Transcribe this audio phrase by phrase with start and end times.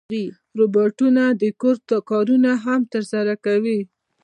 [0.57, 1.75] روبوټونه د کور
[2.09, 3.79] کارونه هم ترسره کوي.